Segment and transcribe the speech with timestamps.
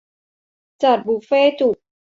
[0.83, 1.75] จัดบุฟเฟ่ต์จุก